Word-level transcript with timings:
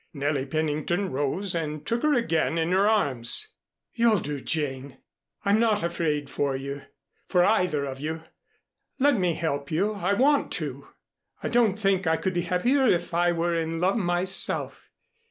Nellie 0.15 0.47
Pennington 0.47 1.11
rose 1.11 1.53
and 1.53 1.85
took 1.85 2.01
her 2.01 2.15
again 2.15 2.57
in 2.57 2.71
her 2.71 2.87
arms. 2.87 3.49
"You'll 3.93 4.17
do, 4.17 4.39
Jane. 4.41 4.97
I'm 5.45 5.59
not 5.59 5.83
afraid 5.83 6.27
for 6.27 6.55
you 6.55 6.81
for 7.27 7.43
either 7.45 7.85
of 7.85 7.99
you. 7.99 8.23
Let 8.97 9.13
me 9.13 9.35
help 9.35 9.69
you. 9.69 9.93
I 9.93 10.13
want 10.15 10.51
to. 10.53 10.87
I 11.43 11.49
don't 11.49 11.79
think 11.79 12.07
I 12.07 12.17
could 12.17 12.33
be 12.33 12.41
happier 12.41 12.87
if 12.87 13.13
I 13.13 13.31
were 13.31 13.53
in 13.55 13.79
love 13.79 13.95
myself. 13.95 14.89